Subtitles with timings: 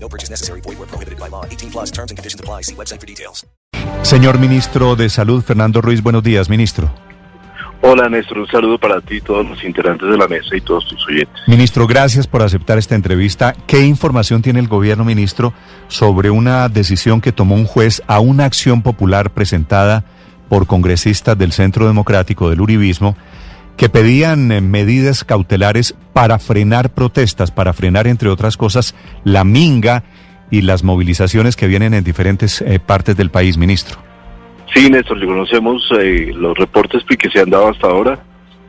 [0.00, 0.60] No purchase necessary.
[0.62, 1.44] Void where prohibited by law.
[1.44, 2.62] 18 plus terms and conditions apply.
[2.62, 3.46] See website for details.
[4.02, 6.90] Señor ministro de Salud, Fernando Ruiz, buenos días, ministro.
[7.80, 11.06] Hola Néstor, un saludo para ti, todos los integrantes de la mesa y todos tus
[11.06, 11.36] oyentes.
[11.46, 13.54] Ministro, gracias por aceptar esta entrevista.
[13.66, 15.52] ¿Qué información tiene el gobierno, ministro,
[15.86, 20.04] sobre una decisión que tomó un juez a una acción popular presentada
[20.48, 23.16] por congresistas del Centro Democrático del Uribismo
[23.78, 30.02] que pedían eh, medidas cautelares para frenar protestas, para frenar, entre otras cosas, la minga
[30.50, 33.98] y las movilizaciones que vienen en diferentes eh, partes del país, ministro?
[34.74, 38.18] Sí, Néstor, conocemos eh, los reportes que se han dado hasta ahora,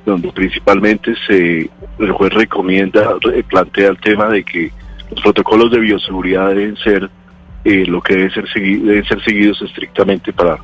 [0.06, 1.70] donde principalmente se,
[2.00, 3.16] el juez recomienda,
[3.50, 4.72] plantea el tema de que
[5.12, 7.10] los protocolos de bioseguridad deben ser
[7.66, 10.58] eh, lo que debe ser deben ser seguidos estrictamente para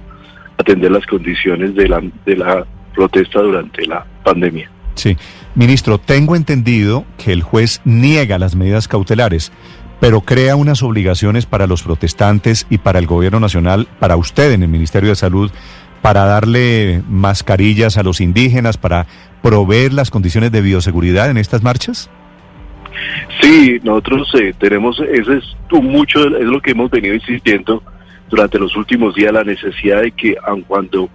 [0.57, 4.69] atender las condiciones de la, de la protesta durante la pandemia.
[4.95, 5.15] Sí,
[5.55, 9.51] ministro, tengo entendido que el juez niega las medidas cautelares,
[9.99, 14.63] pero crea unas obligaciones para los protestantes y para el gobierno nacional, para usted en
[14.63, 15.51] el Ministerio de Salud,
[16.01, 19.07] para darle mascarillas a los indígenas, para
[19.41, 22.09] proveer las condiciones de bioseguridad en estas marchas?
[23.41, 27.83] Sí, nosotros eh, tenemos, eso es mucho, es lo que hemos venido insistiendo
[28.29, 31.09] durante los últimos días, la necesidad de que aun cuando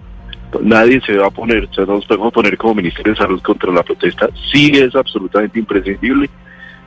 [0.61, 3.41] nadie se va a poner, o sea, no nos podemos poner como Ministerio de Salud
[3.41, 6.29] contra la protesta, sí es absolutamente imprescindible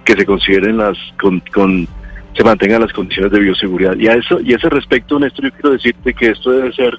[0.04, 1.88] que se consideren las con, con
[2.36, 3.96] se mantengan las condiciones de bioseguridad.
[3.96, 6.98] Y a eso y a ese respecto, Néstor, yo quiero decirte que esto debe ser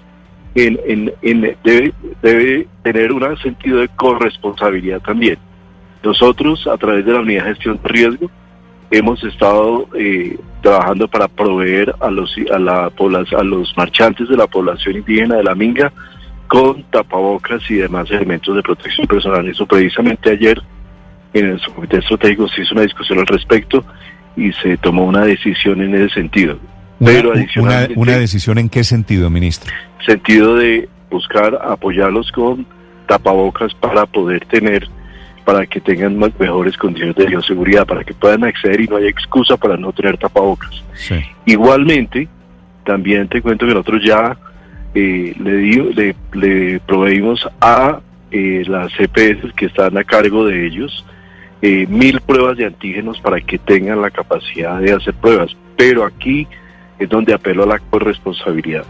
[0.55, 5.37] en, en, en debe, debe tener un sentido de corresponsabilidad también.
[6.03, 8.31] Nosotros, a través de la unidad de gestión de riesgo,
[8.91, 14.47] hemos estado eh, trabajando para proveer a los a la a los marchantes de la
[14.47, 15.91] población indígena de la Minga
[16.47, 19.47] con tapabocas y demás elementos de protección personal.
[19.47, 20.61] Eso precisamente ayer
[21.33, 23.83] en el comité estratégico se hizo una discusión al respecto
[24.35, 26.57] y se tomó una decisión en ese sentido.
[26.99, 29.73] Una, Pero una, una decisión en qué sentido, ministro?
[30.05, 32.65] Sentido de buscar apoyarlos con
[33.07, 34.87] tapabocas para poder tener,
[35.43, 39.57] para que tengan mejores condiciones de bioseguridad, para que puedan acceder y no haya excusa
[39.57, 40.83] para no tener tapabocas.
[40.93, 41.15] Sí.
[41.45, 42.27] Igualmente,
[42.85, 44.37] también te cuento que nosotros ya
[44.95, 46.81] eh, le, dio, le, le
[47.59, 47.99] a
[48.31, 51.05] eh, las CPS que están a cargo de ellos
[51.61, 55.55] eh, mil pruebas de antígenos para que tengan la capacidad de hacer pruebas.
[55.75, 56.47] Pero aquí
[56.97, 58.85] es donde apelo a la corresponsabilidad.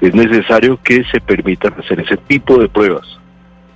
[0.00, 3.18] Es necesario que se permitan hacer ese tipo de pruebas,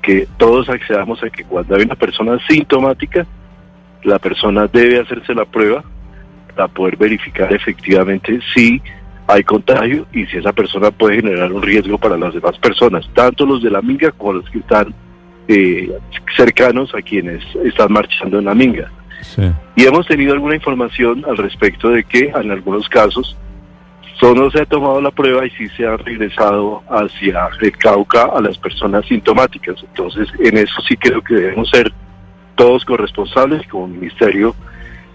[0.00, 3.26] que todos accedamos a que cuando hay una persona sintomática,
[4.02, 5.84] la persona debe hacerse la prueba
[6.54, 8.80] para poder verificar efectivamente si
[9.26, 13.44] hay contagio y si esa persona puede generar un riesgo para las demás personas, tanto
[13.44, 14.94] los de la minga como los que están
[15.48, 15.90] eh,
[16.36, 18.90] cercanos a quienes están marchando en la minga.
[19.22, 19.42] Sí.
[19.74, 23.36] Y hemos tenido alguna información al respecto de que en algunos casos
[24.20, 28.40] solo se ha tomado la prueba y sí se ha regresado hacia el Cauca a
[28.40, 29.76] las personas sintomáticas.
[29.82, 31.92] Entonces, en eso sí creo que debemos ser
[32.54, 34.54] todos corresponsables como ministerio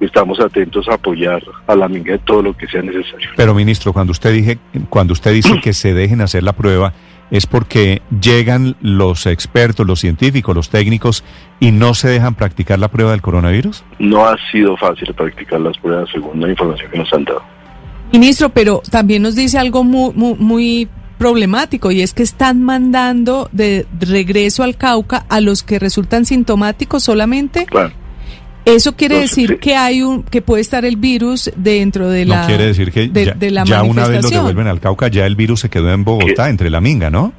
[0.06, 3.30] estamos atentos a apoyar a la minga en todo lo que sea necesario.
[3.36, 4.58] Pero ministro, cuando usted dije,
[4.90, 6.94] cuando usted dice que se dejen hacer la prueba,
[7.32, 11.24] es porque llegan los expertos, los científicos, los técnicos
[11.60, 13.84] y no se dejan practicar la prueba del coronavirus?
[14.00, 17.42] No ha sido fácil practicar las pruebas según la información que nos han dado.
[18.12, 23.48] Ministro, pero también nos dice algo muy, muy, muy problemático y es que están mandando
[23.54, 27.66] de regreso al Cauca a los que resultan sintomáticos solamente.
[27.68, 27.94] Claro.
[28.66, 29.58] Eso quiere Entonces, decir sí.
[29.58, 33.08] que hay un que puede estar el virus dentro de la no quiere decir que
[33.08, 35.70] de, ya, de la ya una vez lo devuelven al Cauca, ya el virus se
[35.70, 37.34] quedó en Bogotá, entre la minga, ¿no?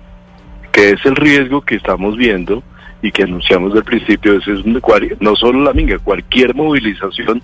[0.73, 2.63] que es el riesgo que estamos viendo
[3.03, 7.43] y que anunciamos desde el principio, ese es no solo la minga, cualquier movilización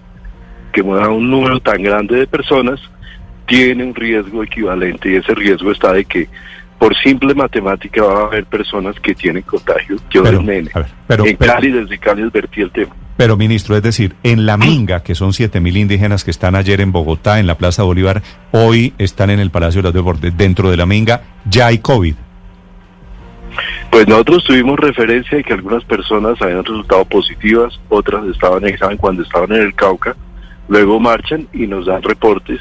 [0.72, 2.80] que mueva un número tan grande de personas
[3.46, 6.28] tiene un riesgo equivalente y ese riesgo está de que
[6.78, 9.96] por simple matemática va a haber personas que tienen contagio.
[10.10, 10.70] Yo Pero, nene.
[10.74, 12.94] a ver, pero- en pero- Cali, desde Cali advertí el tema.
[13.18, 16.92] Pero, ministro, es decir, en la Minga, que son 7.000 indígenas que están ayer en
[16.92, 18.22] Bogotá, en la Plaza Bolívar,
[18.52, 20.36] hoy están en el Palacio de los Deportes.
[20.36, 22.14] Dentro de la Minga ya hay COVID.
[23.90, 28.96] Pues nosotros tuvimos referencia de que algunas personas habían resultado positivas, otras estaban en examen
[28.96, 30.14] cuando estaban en el Cauca,
[30.68, 32.60] luego marchan y nos dan reportes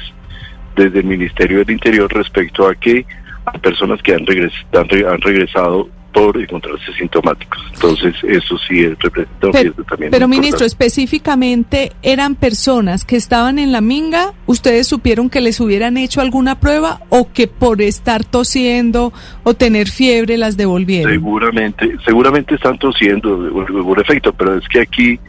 [0.74, 3.06] desde el Ministerio del Interior respecto a que
[3.44, 7.60] a personas que han, regres han, re han regresado por encontrarse sintomáticos.
[7.74, 10.10] Entonces, eso sí es, representa Pero, también.
[10.10, 10.26] pero importante.
[10.28, 16.20] ministro, específicamente eran personas que estaban en la minga, ¿ustedes supieron que les hubieran hecho
[16.20, 19.12] alguna prueba o que por estar tosiendo
[19.44, 21.12] o tener fiebre las devolvieron?
[21.12, 25.20] Seguramente, seguramente están tosiendo por, por efecto, pero es que aquí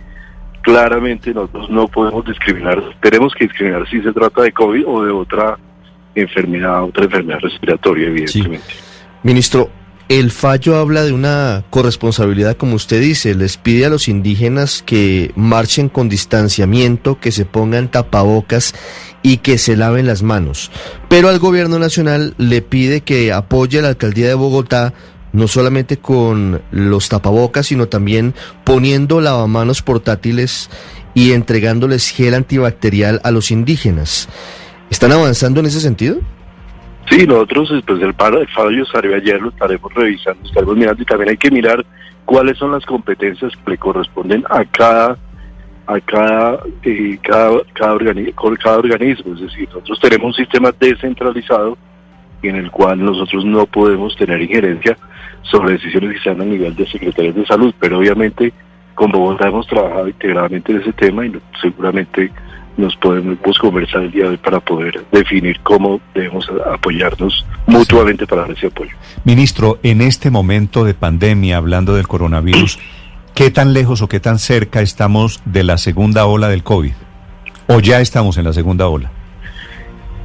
[0.61, 2.81] claramente nosotros no podemos discriminar.
[2.99, 5.55] Tenemos que discriminar si se trata de COVID o de otra
[6.15, 8.73] enfermedad, otra enfermedad respiratoria, evidentemente.
[9.21, 9.69] Ministro,
[10.09, 15.31] el fallo habla de una corresponsabilidad, como usted dice, les pide a los indígenas que
[15.35, 18.73] marchen con distanciamiento, que se pongan tapabocas
[19.21, 20.71] y que se laven las manos.
[21.09, 24.95] Pero al gobierno nacional le pide que apoye a la alcaldía de Bogotá
[25.31, 28.33] no solamente con los tapabocas, sino también
[28.63, 30.71] poniendo lavamanos portátiles
[31.13, 34.27] y entregándoles gel antibacterial a los indígenas.
[34.89, 36.19] ¿Están avanzando en ese sentido?
[37.09, 41.05] Sí, nosotros después del paro, el fallo salió ayer, lo estaremos revisando, estaremos mirando y
[41.05, 41.83] también hay que mirar
[42.25, 45.17] cuáles son las competencias que le corresponden a cada
[45.87, 51.77] a cada eh, cada, cada, organi cada organismo, es decir, nosotros tenemos un sistema descentralizado
[52.43, 54.95] en el cual nosotros no podemos tener injerencia
[55.41, 58.53] sobre decisiones que sean a nivel de secretarios de salud, pero obviamente
[58.93, 62.31] con Bogotá hemos trabajado integradamente en ese tema y seguramente
[62.79, 68.43] nos podemos conversar el día de hoy para poder definir cómo debemos apoyarnos mutuamente para
[68.43, 68.91] dar ese apoyo.
[69.25, 72.79] Ministro, en este momento de pandemia, hablando del coronavirus,
[73.35, 76.93] ¿qué tan lejos o qué tan cerca estamos de la segunda ola del COVID?
[77.67, 79.11] ¿O ya estamos en la segunda ola?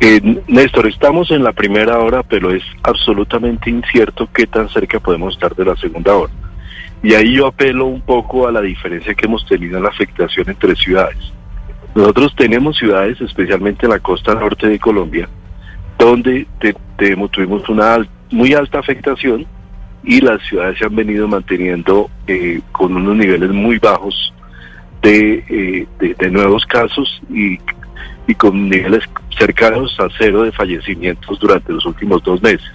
[0.00, 5.34] Eh, Néstor, estamos en la primera hora, pero es absolutamente incierto qué tan cerca podemos
[5.34, 6.32] estar de la segunda hora.
[7.02, 10.48] Y ahí yo apelo un poco a la diferencia que hemos tenido en la afectación
[10.48, 11.32] entre ciudades.
[11.94, 15.28] Nosotros tenemos ciudades, especialmente en la costa norte de Colombia,
[15.98, 16.74] donde te-
[17.30, 17.98] tuvimos una
[18.30, 19.46] muy alta afectación
[20.02, 24.32] y las ciudades se han venido manteniendo eh, con unos niveles muy bajos
[25.02, 27.58] de, eh, de- de nuevos casos y,
[28.26, 29.04] y con niveles
[29.38, 32.70] cercanos a cero de fallecimientos durante los últimos dos meses.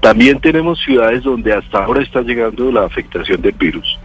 [0.00, 3.98] También tenemos ciudades donde hasta ahora está llegando la afectación del virus.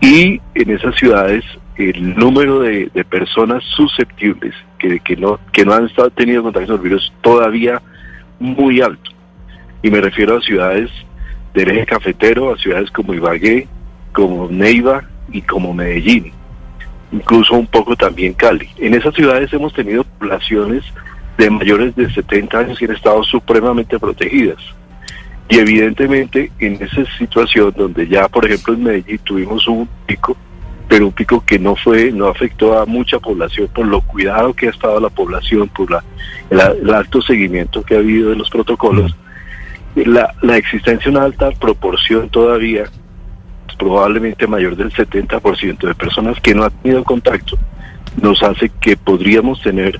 [0.00, 1.44] Y en esas ciudades
[1.76, 6.72] el número de, de personas susceptibles que, que no que no han estado tenido contacto
[6.72, 7.80] con el virus todavía
[8.38, 9.10] muy alto.
[9.82, 10.90] Y me refiero a ciudades
[11.54, 13.66] del eje cafetero, a ciudades como Ibagué,
[14.12, 16.32] como Neiva y como Medellín,
[17.10, 18.68] incluso un poco también Cali.
[18.78, 20.84] En esas ciudades hemos tenido poblaciones
[21.38, 24.58] de mayores de 70 años que han estado supremamente protegidas.
[25.48, 30.36] Y evidentemente en esa situación donde ya, por ejemplo, en Medellín tuvimos un pico,
[30.92, 34.66] pero un pico que no fue, no afectó a mucha población por lo cuidado que
[34.66, 36.04] ha estado la población, por la,
[36.50, 39.16] el, alto seguimiento que ha habido de los protocolos,
[39.94, 42.84] la, la existencia de una alta proporción todavía,
[43.78, 47.56] probablemente mayor del 70% de personas que no han tenido contacto,
[48.20, 49.98] nos hace que podríamos tener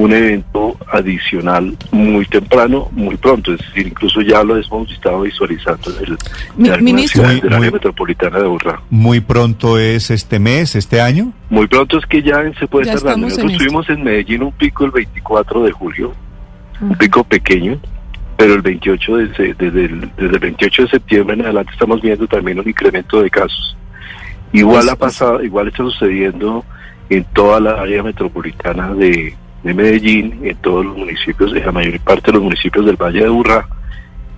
[0.00, 5.90] un evento adicional muy temprano, muy pronto, es decir, incluso ya lo hemos estado visualizando
[5.98, 6.18] en, el,
[6.56, 7.22] Mi- en ministro.
[7.22, 8.80] del Muy- área muy- metropolitana de Urra.
[8.88, 11.32] ¿Muy pronto es este mes, este año?
[11.50, 13.26] Muy pronto es que ya se puede estar dando.
[13.26, 13.64] en Nosotros esto.
[13.64, 16.14] tuvimos en Medellín un pico el 24 de julio,
[16.80, 17.78] un pico pequeño,
[18.38, 19.26] pero el 28 de
[19.58, 23.28] desde, el, desde el 28 de septiembre en adelante estamos viendo también un incremento de
[23.28, 23.76] casos.
[24.54, 26.64] Igual Es- ha pasado, igual está sucediendo
[27.10, 31.98] en toda la área metropolitana de, de Medellín, en todos los municipios, en la mayor
[32.00, 33.66] parte de los municipios del Valle de Urra,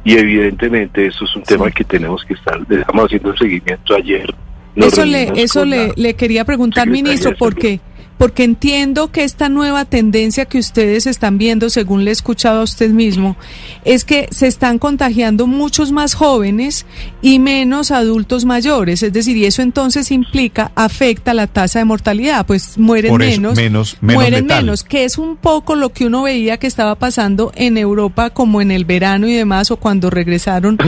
[0.05, 4.35] y evidentemente eso es un tema que tenemos que estar, estamos haciendo el seguimiento ayer.
[4.75, 7.61] Eso le, eso le, la- le quería preguntar, ministro, de ¿por Salud.
[7.63, 7.81] qué?
[8.23, 12.63] Porque entiendo que esta nueva tendencia que ustedes están viendo, según le he escuchado a
[12.63, 13.37] usted mismo,
[13.85, 16.87] es que se están contagiando muchos más jóvenes
[17.21, 19.03] y menos adultos mayores.
[19.03, 23.97] Es decir, y eso entonces implica, afecta la tasa de mortalidad, pues mueren menos, menos-
[24.01, 27.77] menos mueren menos, que es un poco lo que uno veía que estaba pasando en
[27.77, 30.79] Europa como en el verano y demás, o cuando regresaron,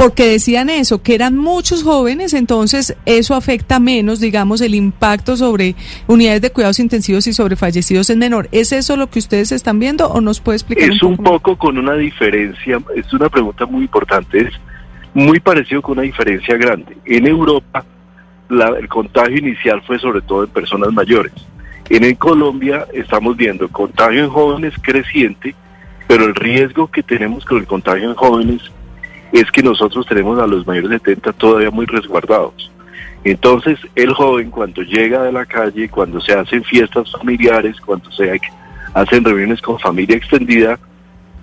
[0.00, 5.74] porque decían eso, que eran muchos jóvenes, entonces eso afecta menos, digamos, el impacto sobre
[6.06, 8.48] unidades de cuidados intensivos y sobre fallecidos es menor.
[8.50, 11.56] ¿Es eso lo que ustedes están viendo o nos puede explicar Es un poco?
[11.58, 14.54] con una diferencia, es una pregunta muy importante, es
[15.12, 16.96] muy parecido con una diferencia grande.
[17.04, 17.84] En Europa,
[18.48, 21.32] la- el contagio inicial fue sobre todo en personas mayores.
[21.90, 25.54] En, en Colombia estamos viendo contagio en jóvenes creciente,
[26.08, 28.62] pero el riesgo que tenemos con el contagio en jóvenes
[29.32, 32.70] es que nosotros tenemos a los mayores de 70 todavía muy resguardados.
[33.22, 38.40] Entonces, el joven cuando llega de la calle, cuando se hacen fiestas familiares, cuando se
[38.94, 40.78] hacen reuniones con familia extendida,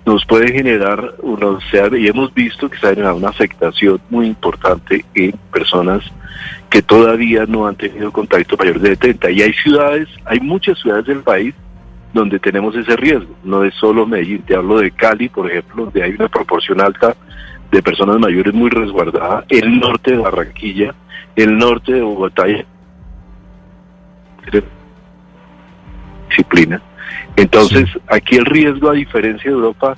[0.04, 1.58] nos puede generar, uno,
[1.96, 6.02] y hemos visto que se ha generado una afectación muy importante en personas
[6.70, 9.30] que todavía no han tenido contacto mayor de 70.
[9.30, 11.54] Y hay ciudades, hay muchas ciudades del país
[12.12, 13.34] donde tenemos ese riesgo.
[13.44, 17.14] No es solo Medellín, te hablo de Cali, por ejemplo, donde hay una proporción alta
[17.70, 20.94] de personas mayores muy resguardada, el norte de Barranquilla,
[21.36, 22.44] el norte de Bogotá,
[26.28, 26.80] disciplina.
[27.36, 29.96] Entonces, aquí el riesgo, a diferencia de Europa,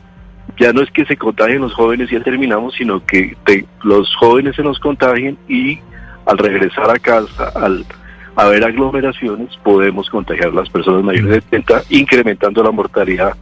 [0.59, 3.37] ya no es que se contagien los jóvenes y ya terminamos, sino que
[3.83, 5.79] los jóvenes se nos contagien y
[6.27, 7.87] al regresar a casa, al
[8.37, 13.37] haber aglomeraciones, podemos contagiar a las personas mayores de 70, incrementando la mortalidad,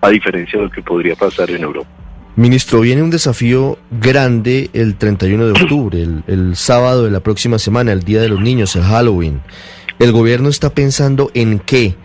[0.00, 1.99] a diferencia de lo que podría pasar en Europa.
[2.36, 7.58] Ministro, viene un desafío grande el 31 de octubre, el, el, sábado de la próxima
[7.58, 9.40] semana, el Día de los Niños, el Halloween.
[9.98, 11.96] ¿El gobierno está pensando en qué?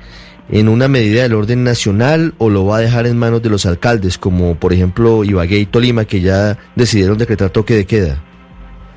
[0.50, 3.66] ¿En una medida del orden nacional o lo va a dejar en manos de los
[3.66, 8.22] alcaldes, como por ejemplo Ibagué y Tolima, que ya decidieron decretar toque de queda?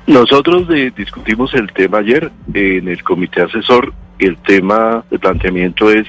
[0.05, 3.93] Nosotros discutimos el tema ayer en el comité asesor.
[4.17, 6.07] El tema de planteamiento es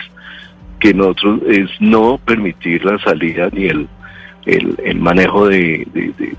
[0.80, 3.88] que nosotros es no permitir la salida ni el,
[4.50, 5.86] el, manejo de,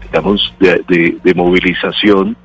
[0.04, 2.36] digamos, de, movilización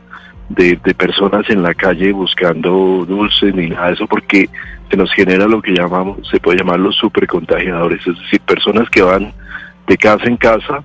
[0.49, 4.49] de, personas en la calle buscando dulces ni nada de eso, porque
[4.91, 9.03] se nos genera lo que llamamos, se puede llamar los supercontagiadores, es decir, personas que
[9.03, 9.33] van
[9.87, 10.85] de casa en casa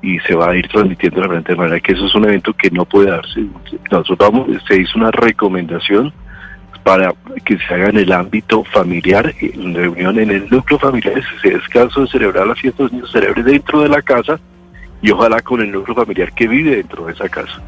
[0.00, 2.70] y se va a ir transmitiendo de de manera que eso es un evento que
[2.70, 3.44] no puede darse.
[3.90, 6.12] Nosotros vamos, se hizo una recomendación
[6.82, 11.48] para que se haga en el ámbito familiar, en reunión en el núcleo familiar, si
[11.48, 14.38] es caso de celebrar de niños, celebre dentro de la casa
[15.00, 17.60] y ojalá con el núcleo familiar que vive dentro de esa casa.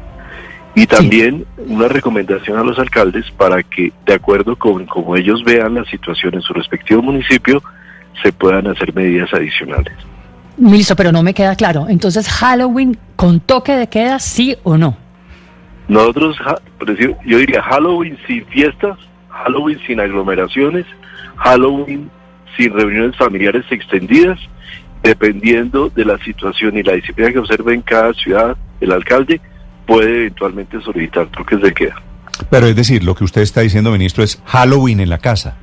[0.73, 5.75] Y también una recomendación a los alcaldes para que, de acuerdo con cómo ellos vean
[5.75, 7.63] la situación en su respectivo municipio,
[8.21, 9.93] se puedan hacer medidas adicionales.
[10.57, 11.87] Listo, pero no me queda claro.
[11.87, 14.97] Entonces, Halloween con toque de queda, sí o no?
[15.87, 16.37] Nosotros,
[17.25, 18.97] yo diría Halloween sin fiestas,
[19.29, 20.85] Halloween sin aglomeraciones,
[21.37, 22.09] Halloween
[22.57, 24.39] sin reuniones familiares extendidas,
[25.03, 29.39] dependiendo de la situación y la disciplina que observe en cada ciudad el alcalde,
[29.85, 32.01] puede eventualmente solicitar toques de queda.
[32.49, 35.55] Pero es decir, lo que usted está diciendo, ministro, es Halloween en la casa.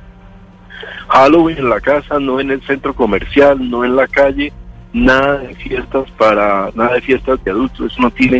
[1.09, 4.53] Halloween en la casa, no en el centro comercial, no en la calle,
[4.93, 8.39] nada de fiestas para nada de fiestas de adultos, eso no tiene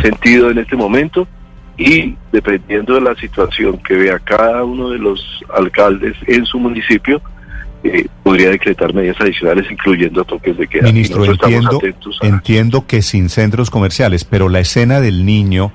[0.00, 1.26] sentido en este momento
[1.76, 5.22] y dependiendo de la situación que vea cada uno de los
[5.54, 7.20] alcaldes en su municipio,
[7.84, 10.84] eh, podría decretar medidas adicionales, incluyendo toques de queda.
[10.84, 11.80] Ministro, entiendo,
[12.22, 15.72] entiendo que sin centros comerciales, pero la escena del niño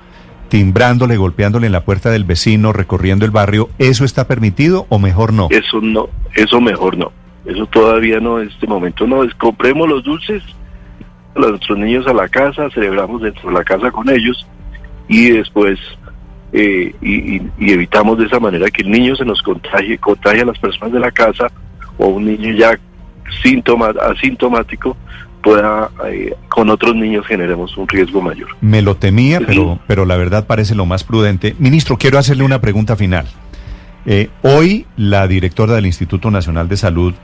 [0.48, 5.32] timbrándole, golpeándole en la puerta del vecino, recorriendo el barrio, ¿eso está permitido o mejor
[5.32, 5.48] no?
[5.50, 7.12] Eso no, eso mejor no.
[7.46, 9.34] Eso todavía no, en este momento no es.
[9.34, 10.42] Compremos los dulces
[11.34, 14.46] a nuestros niños a la casa, celebramos dentro de la casa con ellos
[15.08, 15.78] y después
[16.52, 20.58] eh, y, evitamos de esa manera que el niño se nos contagie, contagie a las
[20.58, 21.50] personas de la casa
[21.98, 22.78] o un niño ya
[23.42, 24.96] síntoma, asintomático
[25.42, 28.48] pueda eh, con otros niños generemos un riesgo mayor.
[28.60, 31.56] Me lo temía, pero, pero la verdad parece lo más prudente.
[31.58, 33.26] Ministro, quiero hacerle una pregunta final.
[34.04, 37.14] Eh, hoy la directora del Instituto Nacional de Salud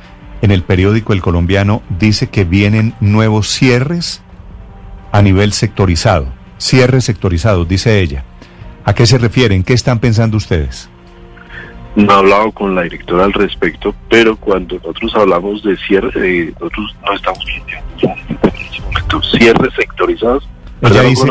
[0.42, 4.23] en el periódico El Colombiano dice que vienen nuevos cierres
[5.12, 6.28] a nivel sectorizado.
[6.59, 8.25] Cierres sectorizados, dice ella.
[8.85, 9.64] ¿A qué se refieren?
[9.64, 10.88] ¿Qué están pensando ustedes?
[11.97, 16.52] No he hablado con la directora al respecto, pero cuando nosotros hablamos de cierre, eh,
[16.61, 20.49] nosotros no estamos viendo cierres sectorizados.
[20.80, 21.26] Ella dice,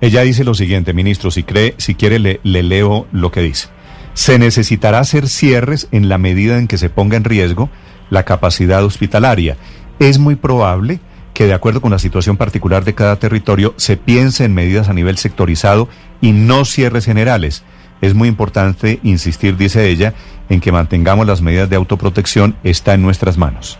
[0.00, 3.68] ella dice lo siguiente, ministro, si cree, si quiere le leo lo que dice.
[4.14, 7.68] Se necesitará hacer cierres en la medida en que se ponga en riesgo
[8.10, 9.56] la capacidad hospitalaria.
[9.98, 11.00] Es muy probable
[11.34, 14.94] que de acuerdo con la situación particular de cada territorio se piense en medidas a
[14.94, 15.88] nivel sectorizado
[16.20, 17.64] y no cierres generales.
[18.00, 20.14] Es muy importante insistir, dice ella,
[20.48, 23.78] en que mantengamos las medidas de autoprotección, está en nuestras manos.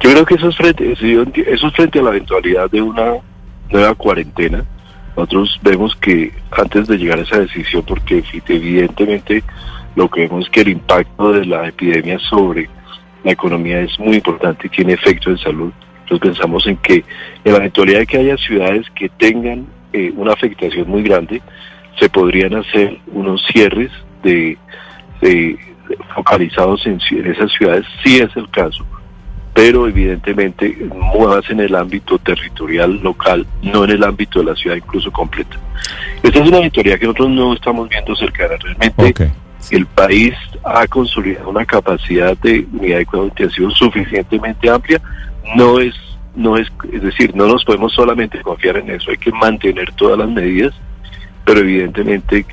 [0.00, 3.14] Yo creo que eso es frente, frente a la eventualidad de una
[3.70, 4.64] nueva cuarentena
[5.16, 9.42] nosotros vemos que antes de llegar a esa decisión, porque evidentemente
[9.96, 12.68] lo que vemos es que el impacto de la epidemia sobre
[13.24, 15.72] la economía es muy importante y tiene efecto en salud.
[16.02, 17.04] Entonces pensamos en que
[17.44, 21.40] en la eventualidad de que haya ciudades que tengan eh, una afectación muy grande,
[21.98, 23.90] se podrían hacer unos cierres
[24.22, 24.56] de,
[26.14, 28.86] focalizados en, esas ciudades, si es el caso
[29.52, 30.76] pero evidentemente
[31.18, 35.56] más en el ámbito territorial local, no en el ámbito de la ciudad incluso completa.
[36.22, 38.54] Esta es una auditoría que nosotros no estamos viendo cercana.
[38.56, 39.32] Realmente
[39.70, 40.34] el país
[40.64, 45.00] ha consolidado una capacidad de unidad de intensivo suficientemente amplia.
[45.56, 45.94] No es
[46.34, 50.18] no es, es decir, no nos podemos solamente confiar en eso, hay que mantener todas
[50.18, 50.72] las medidas,
[51.44, 52.46] pero evidentemente,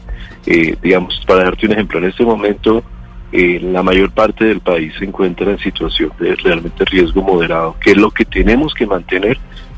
[0.46, 2.84] eh, digamos, para darte un ejemplo, en este momento
[3.32, 7.92] eh, la mayor parte del país se encuentra en situación de realmente riesgo moderado, que
[7.92, 9.38] es lo que tenemos que mantener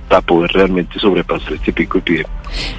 [0.09, 2.31] para poder realmente sobrepasar este pico epidémico.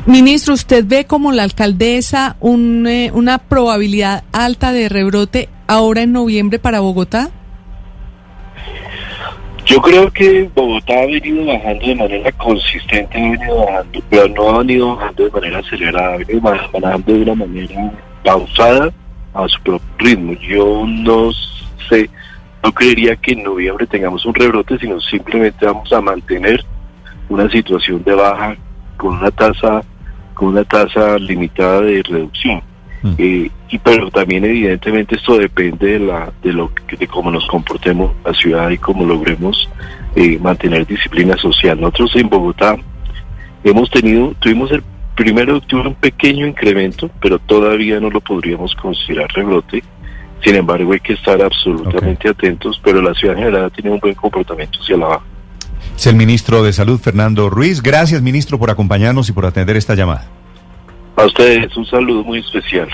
[0.05, 6.13] Ministro, ¿usted ve como la alcaldesa un, eh, una probabilidad alta de rebrote ahora en
[6.13, 7.31] noviembre para Bogotá?
[9.65, 14.49] Yo creo que Bogotá ha venido bajando de manera consistente, ha venido bajando, pero no
[14.51, 17.93] ha venido bajando de manera acelerada, ha venido bajando de una manera
[18.25, 18.91] pausada
[19.33, 20.33] a su propio ritmo.
[20.41, 21.31] Yo no
[21.89, 22.11] sé,
[22.65, 26.65] no creería que en noviembre tengamos un rebrote, sino simplemente vamos a mantener
[27.31, 28.57] una situación de baja
[28.99, 29.83] con una tasa
[30.35, 32.63] con una tasa limitada de reducción.
[33.03, 33.13] Mm.
[33.19, 37.47] Eh, y pero también evidentemente esto depende de la de lo que- de cómo nos
[37.47, 39.69] comportemos la ciudad y cómo logremos
[40.17, 41.81] eh, mantener disciplina social.
[41.81, 42.77] Nosotros en Bogotá
[43.65, 44.83] hemos tenido tuvimos el
[45.15, 49.83] primero de octubre un pequeño incremento, pero todavía no lo podríamos considerar rebrote.
[50.43, 54.01] Sin embargo, hay que estar absolutamente atentos, pero la ciudad en general ha tenido un
[54.01, 55.25] buen comportamiento hacia la baja.
[56.01, 57.83] Es el ministro de Salud, Fernando Ruiz.
[57.83, 60.25] Gracias, ministro, por acompañarnos y por atender esta llamada.
[61.17, 62.89] A ustedes un saludo muy especial.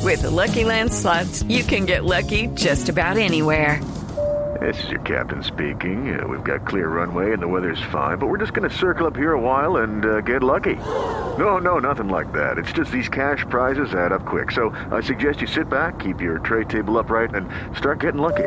[0.00, 3.80] With the Lucky Land slots, you can get lucky just about anywhere.
[4.60, 6.16] This is your captain speaking.
[6.16, 9.08] Uh, we've got clear runway and the weather's fine, but we're just going to circle
[9.08, 10.76] up here a while and uh, get lucky.
[11.36, 12.56] No, no, nothing like that.
[12.56, 14.52] It's just these cash prizes add up quick.
[14.52, 18.46] So I suggest you sit back, keep your tray table upright, and start getting lucky.